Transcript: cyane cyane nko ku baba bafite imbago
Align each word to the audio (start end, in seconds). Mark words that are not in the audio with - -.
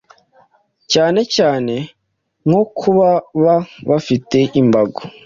cyane 0.91 1.21
cyane 1.35 1.75
nko 2.47 2.61
ku 2.77 2.89
baba 2.97 3.55
bafite 3.89 4.37
imbago 4.61 5.01